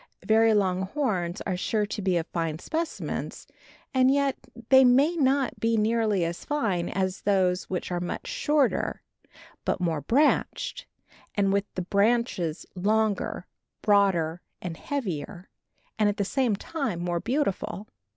Very 0.25 0.55
long 0.55 0.81
horns 0.81 1.41
are 1.41 1.55
sure 1.55 1.85
to 1.85 2.01
be 2.01 2.19
fine 2.33 2.57
specimens, 2.57 3.45
and 3.93 4.09
yet 4.09 4.35
they 4.69 4.83
may 4.83 5.15
not 5.15 5.59
be 5.59 5.77
nearly 5.77 6.25
as 6.25 6.43
fine 6.43 6.89
as 6.89 7.21
those 7.21 7.65
which 7.65 7.91
are 7.91 7.99
much 7.99 8.25
shorter, 8.25 9.03
but 9.63 9.79
more 9.79 10.01
branched, 10.01 10.87
and 11.35 11.53
with 11.53 11.71
the 11.75 11.83
branches 11.83 12.65
longer, 12.73 13.45
broader 13.83 14.41
and 14.59 14.75
heavier, 14.75 15.51
and 15.99 16.09
at 16.09 16.17
the 16.17 16.25
same 16.25 16.55
time 16.55 16.99
more 16.99 17.19
beautiful. 17.19 17.87